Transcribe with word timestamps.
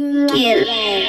Kill. 0.00 0.99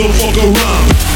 don't 0.00 0.12
fuck 0.14 0.36
around. 0.38 1.09